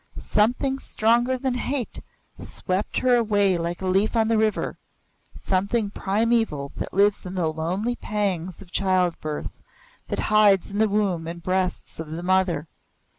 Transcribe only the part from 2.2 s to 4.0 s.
swept her away like a